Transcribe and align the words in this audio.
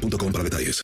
para 0.00 0.44
detalles. 0.44 0.82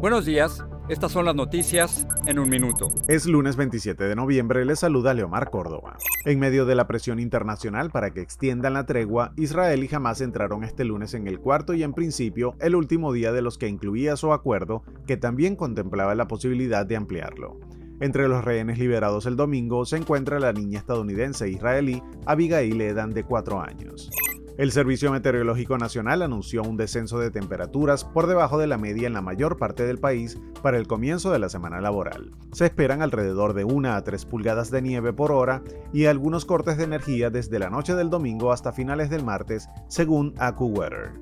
Buenos 0.00 0.26
días, 0.26 0.64
estas 0.88 1.12
son 1.12 1.24
las 1.24 1.34
noticias 1.34 2.06
en 2.26 2.38
un 2.38 2.48
minuto. 2.48 2.88
Es 3.08 3.26
lunes 3.26 3.56
27 3.56 4.04
de 4.04 4.14
noviembre, 4.14 4.64
le 4.64 4.76
saluda 4.76 5.14
Leomar 5.14 5.50
Córdoba. 5.50 5.96
En 6.24 6.38
medio 6.38 6.66
de 6.66 6.74
la 6.74 6.86
presión 6.86 7.18
internacional 7.18 7.90
para 7.90 8.10
que 8.10 8.20
extiendan 8.20 8.74
la 8.74 8.84
tregua, 8.84 9.32
Israel 9.36 9.82
y 9.82 9.94
Hamas 9.94 10.20
entraron 10.20 10.64
este 10.64 10.84
lunes 10.84 11.14
en 11.14 11.26
el 11.26 11.40
cuarto 11.40 11.72
y 11.74 11.82
en 11.82 11.94
principio 11.94 12.54
el 12.60 12.74
último 12.74 13.12
día 13.12 13.32
de 13.32 13.42
los 13.42 13.58
que 13.58 13.68
incluía 13.68 14.16
su 14.16 14.32
acuerdo, 14.32 14.82
que 15.06 15.16
también 15.16 15.56
contemplaba 15.56 16.14
la 16.14 16.28
posibilidad 16.28 16.84
de 16.84 16.96
ampliarlo. 16.96 17.58
Entre 18.00 18.28
los 18.28 18.44
rehenes 18.44 18.78
liberados 18.78 19.24
el 19.24 19.36
domingo 19.36 19.86
se 19.86 19.96
encuentra 19.96 20.38
la 20.38 20.52
niña 20.52 20.78
estadounidense 20.78 21.48
israelí 21.48 22.02
Abigail 22.26 22.78
Edan 22.80 23.14
de 23.14 23.24
4 23.24 23.62
años. 23.62 24.10
El 24.58 24.72
Servicio 24.72 25.12
Meteorológico 25.12 25.76
Nacional 25.76 26.22
anunció 26.22 26.62
un 26.62 26.78
descenso 26.78 27.18
de 27.18 27.30
temperaturas 27.30 28.04
por 28.04 28.26
debajo 28.26 28.56
de 28.56 28.66
la 28.66 28.78
media 28.78 29.06
en 29.06 29.12
la 29.12 29.20
mayor 29.20 29.58
parte 29.58 29.84
del 29.84 29.98
país 29.98 30.40
para 30.62 30.78
el 30.78 30.86
comienzo 30.86 31.30
de 31.30 31.38
la 31.38 31.50
semana 31.50 31.82
laboral. 31.82 32.32
Se 32.52 32.64
esperan 32.64 33.02
alrededor 33.02 33.52
de 33.52 33.64
1 33.64 33.92
a 33.92 34.02
3 34.02 34.24
pulgadas 34.24 34.70
de 34.70 34.80
nieve 34.80 35.12
por 35.12 35.30
hora 35.30 35.62
y 35.92 36.06
algunos 36.06 36.46
cortes 36.46 36.78
de 36.78 36.84
energía 36.84 37.28
desde 37.28 37.58
la 37.58 37.68
noche 37.68 37.94
del 37.94 38.08
domingo 38.08 38.50
hasta 38.50 38.72
finales 38.72 39.10
del 39.10 39.24
martes, 39.24 39.68
según 39.88 40.32
AccuWeather. 40.38 41.12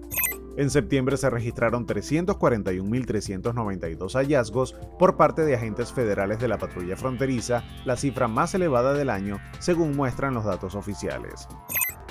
En 0.57 0.71
septiembre 0.71 1.17
se 1.17 1.29
registraron 1.29 1.89
341.392 1.89 4.13
hallazgos 4.13 4.77
por 4.97 5.17
parte 5.17 5.45
de 5.45 5.57
agentes 5.57 5.93
federales 5.93 6.39
de 6.39 6.47
la 6.47 6.59
patrulla 6.59 6.97
fronteriza, 6.97 7.65
la 7.85 7.97
cifra 7.97 8.29
más 8.29 8.55
elevada 8.55 8.93
del 8.93 9.11
año, 9.11 9.41
según 9.59 9.97
muestran 9.97 10.35
los 10.35 10.45
datos 10.45 10.77
oficiales. 10.77 11.49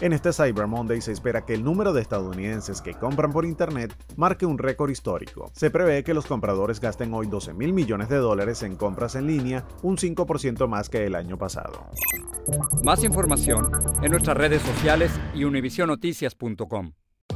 En 0.04 0.12
este 0.12 0.34
Cyber 0.34 0.68
Monday 0.68 1.00
se 1.00 1.14
espera 1.14 1.46
que 1.46 1.54
el 1.54 1.64
número 1.64 1.94
de 1.94 2.02
estadounidenses 2.02 2.82
que 2.82 2.94
compran 2.94 3.32
por 3.32 3.46
Internet 3.46 3.96
marque 4.18 4.46
un 4.46 4.58
récord 4.58 4.90
histórico. 4.90 5.50
Se 5.54 5.72
prevé 5.72 6.04
que 6.04 6.14
los 6.14 6.26
compradores 6.26 6.82
gasten 6.82 7.14
hoy 7.14 7.28
12 7.28 7.54
mil 7.54 7.72
millones 7.72 8.10
de 8.10 8.18
dólares 8.18 8.64
en 8.64 8.76
compras 8.76 9.16
en 9.16 9.28
línea, 9.28 9.66
un 9.82 9.96
5% 9.96 10.68
más 10.68 10.90
que 10.90 11.06
el 11.06 11.16
año 11.16 11.38
pasado. 11.38 11.90
Más 12.84 13.02
información 13.06 13.72
en 14.02 14.12
nuestras 14.12 14.36
redes 14.36 14.62
sociales 14.62 15.10
y 15.34 15.46
univisionoticias.com. 15.46 16.92